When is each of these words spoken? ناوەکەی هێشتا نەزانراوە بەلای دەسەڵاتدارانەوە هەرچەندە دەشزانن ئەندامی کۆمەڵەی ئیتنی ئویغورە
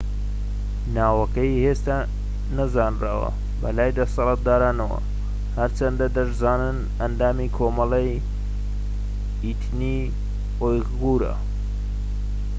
ناوەکەی 0.95 1.61
هێشتا 1.65 1.97
نەزانراوە 2.57 3.29
بەلای 3.61 3.95
دەسەڵاتدارانەوە 3.99 4.99
هەرچەندە 5.57 6.05
دەشزانن 6.17 6.77
ئەندامی 6.99 7.53
کۆمەڵەی 7.57 8.11
ئیتنی 9.43 9.99
ئویغورە 10.61 11.33